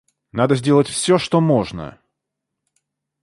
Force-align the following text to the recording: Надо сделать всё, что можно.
Надо 0.31 0.55
сделать 0.55 0.87
всё, 0.87 1.19
что 1.19 1.39
можно. 1.41 1.99